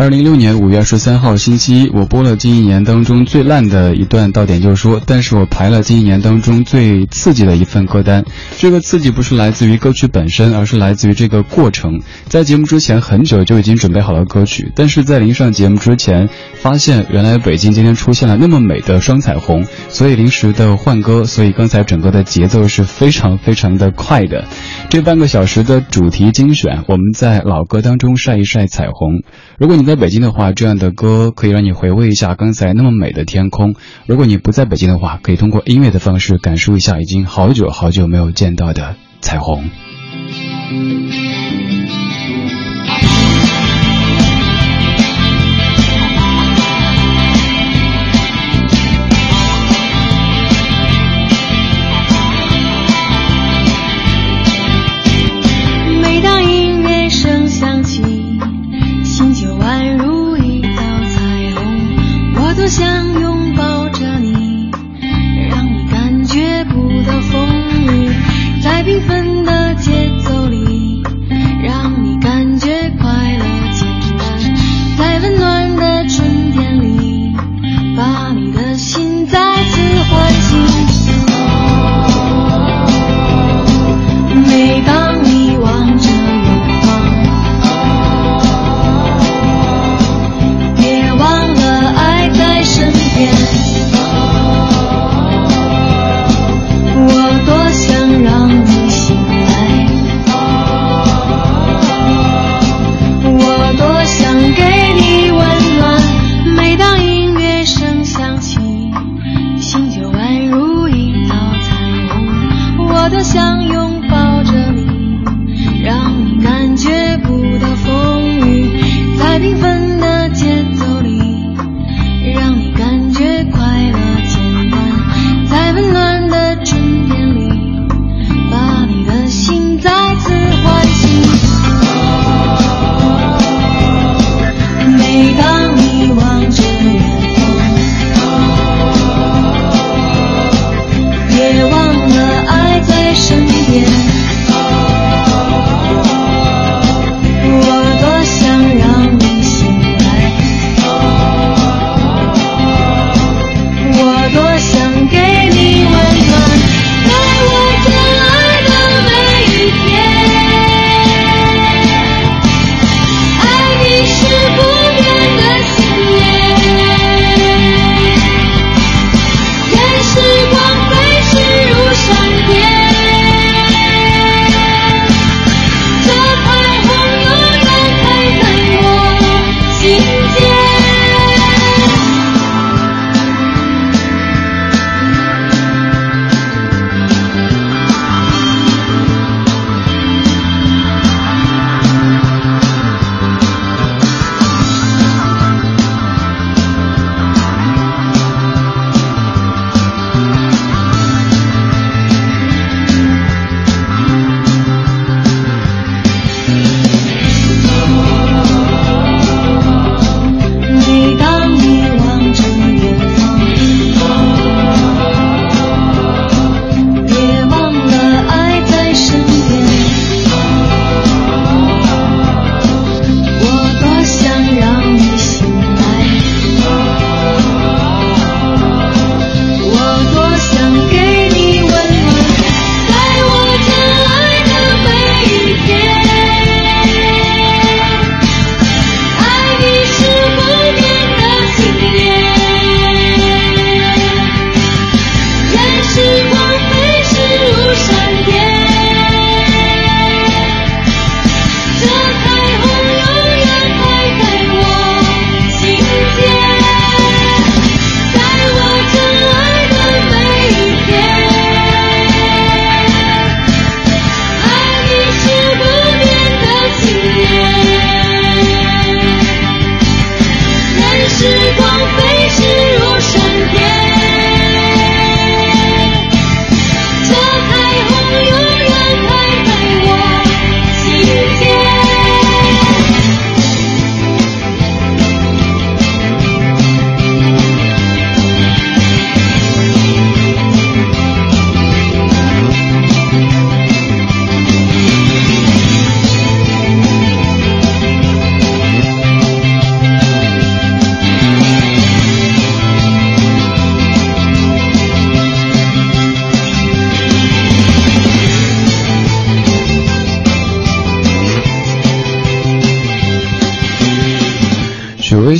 [0.00, 8.24] 二零一六年五月二十三号星期一，我播了近一年当中最烂的一段到点就说，但是我排了近一年当中最刺激的一份歌单。
[8.56, 12.00] 这个刺激不是来自于歌曲本身，而是来自于这个过程。
[12.28, 24.46] 在节目之前很久就已经准备好了歌曲，但是在临上节目之前，发现原来北京今天出现了那么美的双彩虹，所以临时的换歌，所以刚才整个的节奏是非常非常的快的。
[24.88, 29.22] 这半个小时的主题精选，我们在老歌当中晒一晒彩虹。
[29.58, 33.72] 如果你在北京的话，这样的歌可以让你回味一下刚才那么美的天空；
[34.06, 39.68] 如果你不在北京的话，可以通过音乐的方式感受一下已经好久好久没有见到的彩虹。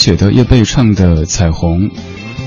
[0.00, 1.90] 写的叶蓓唱的《彩虹》。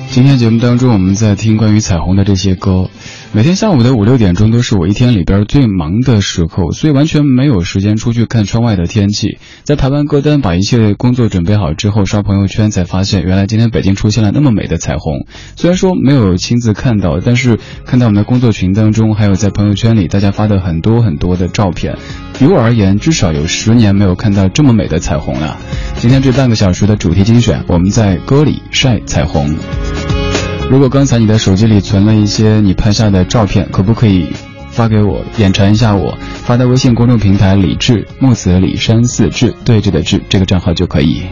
[0.10, 2.90] 今天节目当中，我们在听关于彩虹的这些歌。
[3.32, 9.38] 每天下午的五六点钟都是我一天里边最忙的时候，所以完全没有时间出去看窗外的天气。
[9.64, 15.28] 在排完歌单，把一切工作准备好之后，刷朋友圈才发现，原来今天北京出现了那么美的彩虹。
[15.56, 21.98] 虽然说没有亲自看到，但是看到我们的工作群当中，还有在朋友圈里大家发的很多很多的照片。
[22.44, 25.58] 于我而言，至少有十年没有看到这么美的彩虹了。
[25.96, 29.56] 今天这半个小时的主题精选，我们在歌里晒彩虹。
[30.70, 34.34] 如果刚才你的手机里存了一些你拍下的照片，可不可以
[34.72, 36.18] 发给我，眼馋一下我？
[36.44, 41.24] 发到微信公众平台“李志木子李山四志对峙的志”这个账号就可以。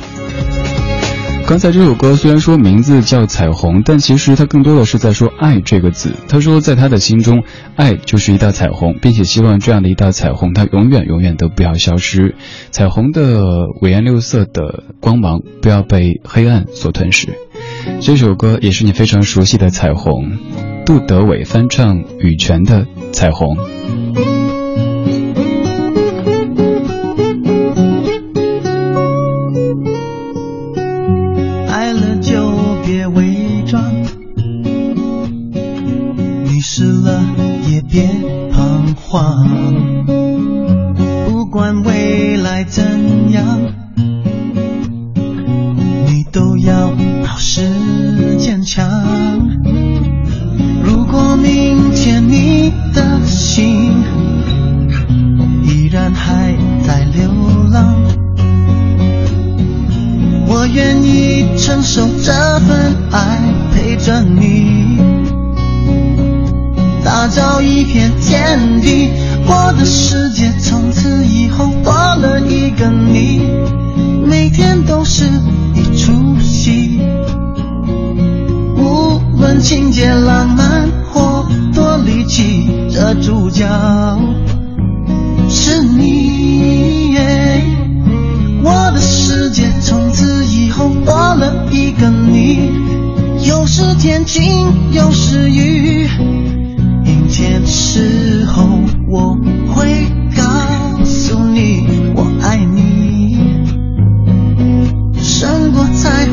[1.52, 6.14] 刚才这首歌虽然说名字叫《彩虹》，但其实它更多的是在说爱这个字。
[6.30, 7.44] 他说，在他的心中，
[7.76, 12.36] 爱就是一道彩虹，并且希望这样的一道彩虹，它永远永远都不要消失。
[12.70, 13.44] 彩虹的
[13.82, 17.34] 五颜六色的光芒，不要被黑暗所吞噬。
[18.00, 20.32] 这首歌也是你非常熟悉的《彩虹》，
[20.86, 23.58] 杜德伟翻唱羽泉的《彩虹》。
[41.28, 43.46] 不管未来怎样。
[46.08, 46.90] 你都要
[47.26, 47.68] 保持
[48.38, 48.90] 坚强。
[50.84, 54.04] 如果明天你的心
[55.64, 56.56] 依然还
[56.88, 57.30] 在流
[57.72, 57.96] 浪，
[60.48, 63.42] 我愿意承受这份爱，
[63.74, 64.98] 陪着你，
[67.04, 69.10] 打造一片天地。
[69.48, 73.42] 我的世界从此以后多了一个你，
[74.26, 75.26] 每天都是
[75.76, 75.82] 一。
[75.98, 77.00] 出戏，
[78.78, 81.46] 无论情节浪漫或
[81.76, 83.68] 多离奇，这主角
[85.50, 87.18] 是你。
[88.64, 92.72] 我的世界从此以后多了一个你，
[93.46, 96.08] 有时天晴，有时雨，
[97.12, 98.64] 明天时候
[99.06, 99.36] 我
[99.76, 102.92] 会告诉你我爱你。
[105.94, 106.31] 彩虹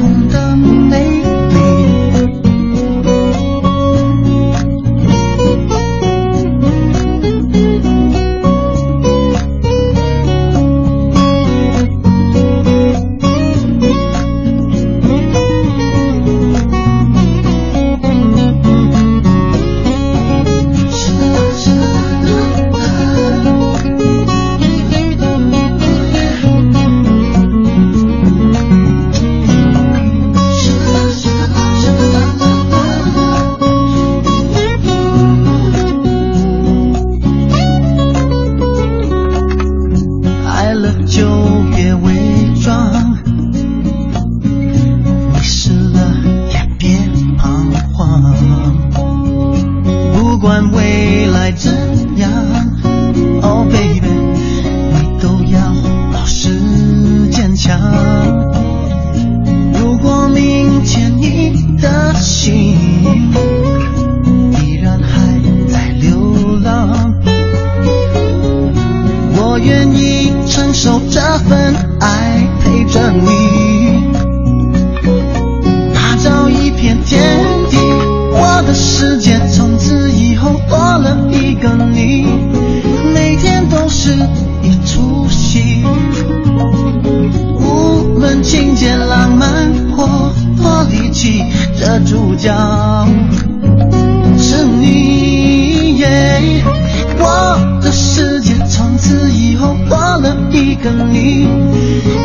[99.59, 101.49] 后多了一个你，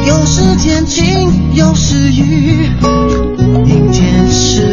[0.08, 2.70] 有时天晴，有时雨，
[3.66, 4.73] 阴天时。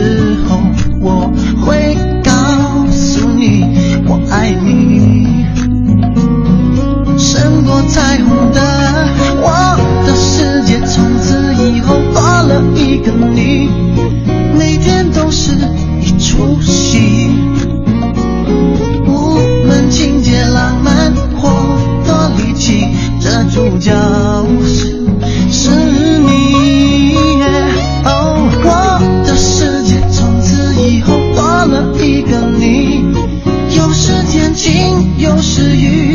[35.61, 36.10] 是雨。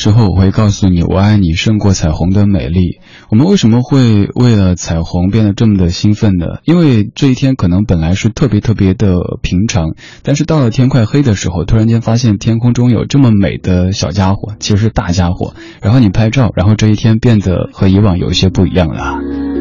[0.00, 3.00] 时候，我会告诉你，我爱你胜过彩虹的美丽。
[3.28, 6.46] 我们为什么会为了彩虹变得这么的兴奋呢？
[6.64, 9.90] 因为这一天可能本来是特别特别的平常，
[10.22, 15.52] 但是到了天快黑的时候，突然间发现天空中有这么美的小家伙，其实是大家伙。
[15.82, 19.59] 然后你拍照，然后这一天变得和以往有一些不一样了。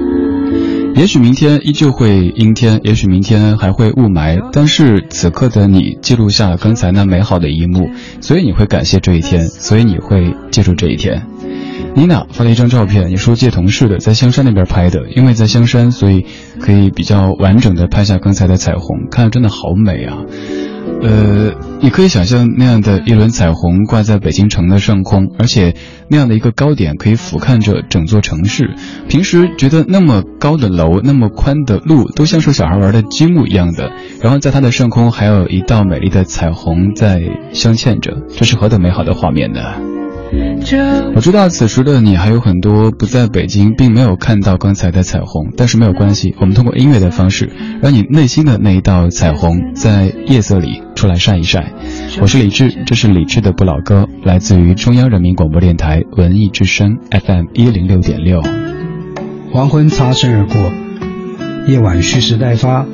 [1.00, 7.90] 也许明天依旧会阴天，也许明天还会雾霾，但是此刻的你记录下了刚才那美好的一幕，
[8.20, 11.26] 所以你会感谢这一天，所以你会记住这一天。
[11.96, 16.26] 妮娜发了一张照片，你说借同事的，在香山那边拍的，因为在香山，所以
[16.60, 20.18] 可以比较完整的拍下刚才的彩虹，看着真的好美啊。
[21.02, 25.74] 呃，你可以想象那样的一轮彩虹挂在北京城的上空，而且
[26.10, 28.76] 那样的一个高点可以俯瞰着整座城市。
[29.08, 33.92] 平时觉得那么高的楼、那么宽的路都像是小孩玩的积木一样的，
[34.22, 37.22] 然后在它的上空还有一道美丽的彩虹在
[37.54, 39.89] 镶嵌着，这是何等美好的画面呢？
[41.16, 51.74] 我知道此时的你还有很多不在北京，并没有看到刚才的彩虹，但是没有关系，我们通过音乐的方式，让你内心的那一道彩虹在夜色里出来晒一晒。
[52.22, 58.42] 我是李志，这是李志的不老歌，来自于中央人民广播电台文艺之声 FM 一零六点六。
[59.52, 60.56] 黄昏擦身而过，
[61.68, 62.86] 夜晚蓄势待发，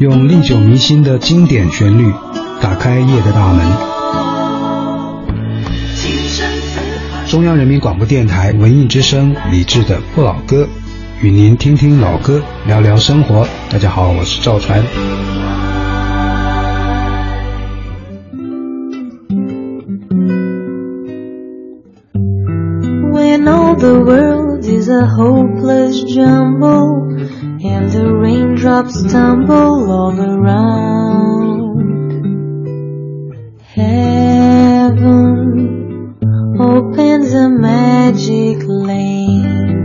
[0.00, 2.12] 用历久弥新的经典旋律
[2.60, 3.91] 打开夜的大门。
[7.28, 10.68] 中央人民广播电台文艺之声李志的不老歌，
[11.22, 13.46] 与您听听老歌，聊聊生活。
[13.70, 14.82] 大家好，我是赵传。
[23.12, 27.16] When all the world is a hopeless jumble
[27.62, 31.11] and the raindrops tumble all around,
[38.12, 39.78] magic lane.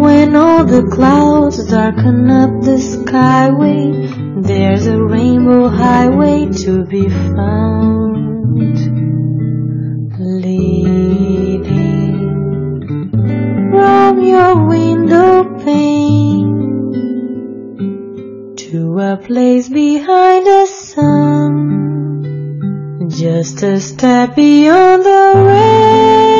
[0.00, 7.92] When all the clouds darken up the skyway, there's a rainbow highway to be found.
[10.18, 11.60] Leading
[13.70, 16.52] from your window pane
[18.56, 20.71] to a place behind sun,
[23.22, 26.31] just a step beyond the rain.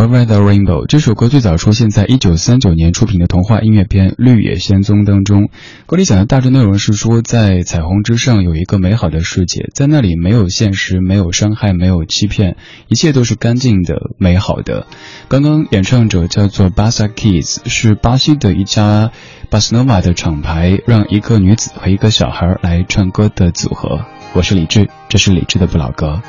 [0.00, 5.50] Over the Rainbow》这首歌最早出现在一九三九年出品的童话音乐片《绿野仙踪》当中。
[5.84, 12.56] 歌里讲的大致内容是说，在彩虹之上有一个美好的世界，在那里没有现实，没有伤害，没有欺骗，
[12.88, 14.86] 一切都是干净的、美好的。
[15.28, 19.10] 刚刚演唱者叫做 Bassa Kids，是巴西的一家
[19.50, 24.06] 巴斯诺瓦的厂牌，让一个女子和一个小孩来唱歌的组合。
[24.32, 26.22] 我是李志，这是李志的不老歌。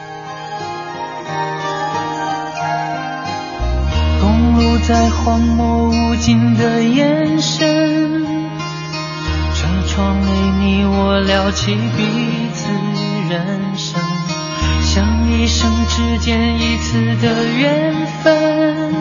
[4.92, 8.26] 在荒漠无尽的眼神，
[9.56, 10.28] 车窗内
[10.60, 12.04] 你我聊起彼
[12.54, 12.68] 此
[13.30, 14.02] 人生，
[14.82, 18.94] 像一生之间一次的缘分，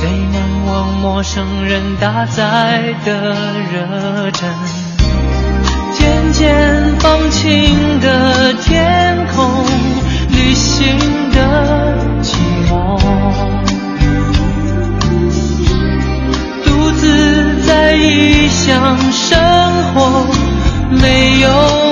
[0.00, 3.34] 最难忘陌生人搭载的
[3.70, 4.48] 热忱。
[5.92, 9.46] 渐渐放晴的天空，
[10.30, 10.96] 旅行
[11.34, 11.83] 的
[18.04, 19.40] 理想生
[19.94, 20.26] 活，
[20.90, 21.83] 没有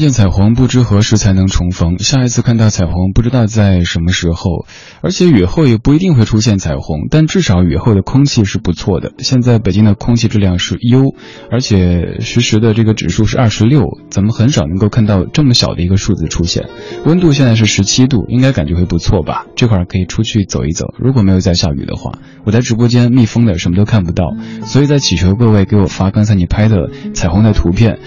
[0.00, 4.66] 见彩虹，不知何时才能重逢；下一次看到彩虹，不知道在什么时候。
[5.02, 9.12] 而且雨后也不一定会出现彩虹，但至少雨后的空气是不错的。
[9.18, 11.14] 现在北京的空气质量是优，
[11.52, 16.68] 而且实时的这个指数是二十六，咱们很少能够看到这么小的一个数字出现。
[17.04, 19.44] 温度现在是十七度，应该感觉会不错吧？
[19.54, 20.94] 这会儿可以出去走一走。
[20.98, 24.24] 如果没有在下雨的话，我在直播间密封的，什么都看不到，
[24.64, 27.98] 所以在祈求各位给我发刚才你拍的彩虹的图片。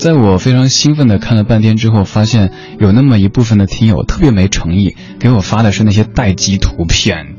[0.00, 7.36] 在我非常兴奋的看了半天之后，发现有那么一部分的听友特别没诚意，给我发的是那些待机图片。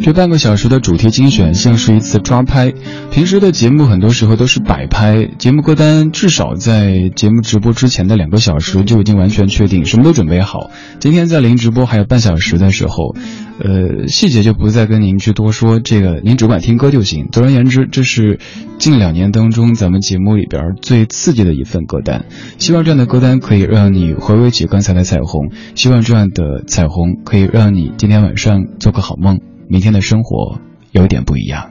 [0.00, 2.72] 这半个小时的主题精选像是一次抓拍，
[3.10, 10.70] 平时的节目很多时候都是摆拍，节目歌单至少在节目直播之前的两个小时就已经完全确定，什么都准备好。
[10.98, 13.14] 今天在临直播还有半小时的时候，
[13.58, 17.28] 呃，细节就不再跟您去多说，这个您只管听歌就行。
[17.30, 18.40] 总而言之，这是
[18.78, 22.24] 近两年当中咱们节目里边最刺激的一份歌单。
[22.58, 29.40] 希望这样的歌单可以让你回味起刚才的彩虹，希望这样的彩虹可以让你今天晚上做个好梦。
[29.68, 30.60] 明天的生活
[30.90, 31.70] 有点不一样。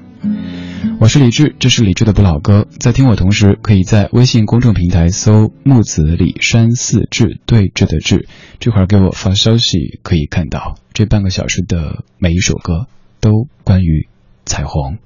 [0.99, 2.67] 我是李志，这是李志的不老歌。
[2.79, 8.27] 在听我同时，可以在微信公众平台搜“木子李山寺志对峙的志”，
[8.59, 12.87] 这会儿给我发消息可以看到这半个小时的每一首歌
[13.19, 14.07] 都关于
[14.45, 14.97] 彩虹。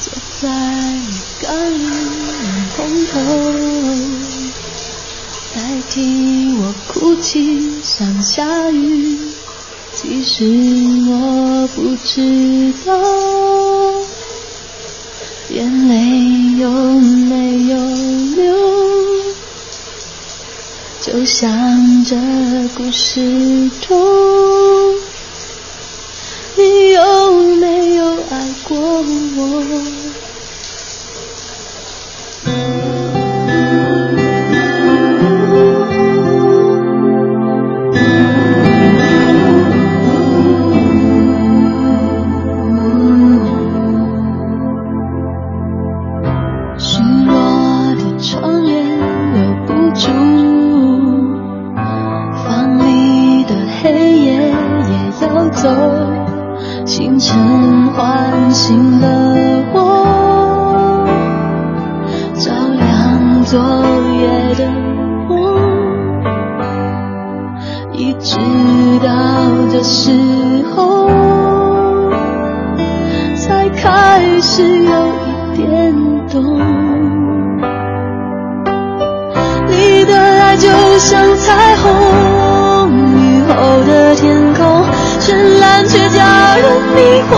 [0.00, 0.48] 坐在
[1.42, 1.88] 甘霖
[2.76, 3.20] 红头。
[5.54, 9.41] 代替我哭泣，像下雨。
[10.02, 10.44] 其实
[11.08, 12.92] 我不知道，
[15.50, 17.78] 眼泪有没有
[18.34, 18.52] 流？
[21.00, 22.16] 就像这
[22.76, 24.41] 故事中，
[81.04, 81.82] 像彩虹
[83.18, 84.84] 雨后的天空
[85.18, 86.24] 绚烂却叫
[86.56, 87.34] 人迷惑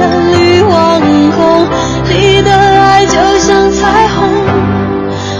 [0.00, 1.66] 蓝绿黄红
[2.08, 4.28] 你的爱就像彩虹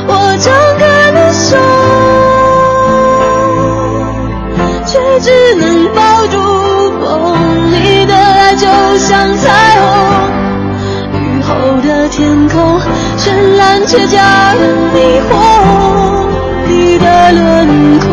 [0.07, 1.57] 我张开了手
[4.87, 6.39] 却只能抱住
[7.01, 9.89] 风你的爱就像彩虹
[11.21, 12.81] 雨后的天空
[13.19, 14.23] 绚烂却叫
[14.55, 15.94] 人迷惑
[17.05, 18.09] 的轮廓，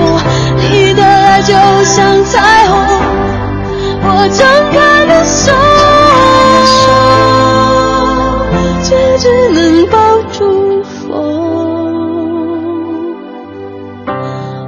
[0.58, 2.76] 你的爱就像彩虹，
[4.04, 4.40] 我张
[4.72, 4.76] 开
[5.06, 5.54] 了手，
[8.84, 9.24] 却只
[9.54, 9.96] 能抱
[10.32, 11.00] 住风。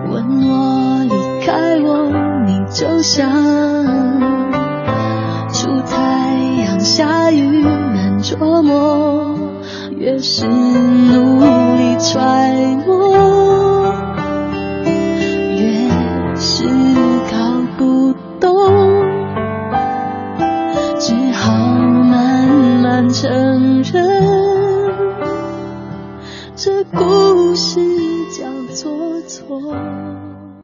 [0.10, 0.14] 问
[0.48, 0.52] 我
[1.04, 1.52] 离开
[1.84, 1.88] 我，
[2.46, 3.20] 你就像
[5.52, 5.94] 出太
[6.64, 7.62] 阳下雨
[7.94, 9.34] 难捉摸。
[9.98, 11.40] 越是努
[11.78, 12.12] 力揣
[12.83, 12.83] 摩。